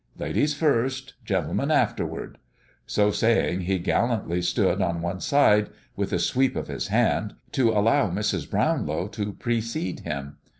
Ladies 0.17 0.55
first, 0.55 1.13
gentlemen 1.23 1.69
afterward!" 1.69 2.39
So 2.87 3.11
saying, 3.11 3.59
he 3.61 3.77
gallantly 3.77 4.41
stood 4.41 4.81
on 4.81 4.99
one 4.99 5.19
side, 5.19 5.69
with 5.95 6.11
a 6.11 6.17
sweep 6.17 6.55
of 6.55 6.69
his 6.69 6.87
hand, 6.87 7.35
to 7.51 7.69
allow 7.69 8.09
Mrs. 8.09 8.49
Brownlow 8.49 9.09
to 9.09 9.31
precede 9.33 9.99
him. 9.99 10.37